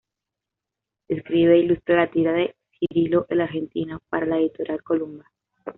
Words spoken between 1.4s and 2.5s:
e ilustra la tira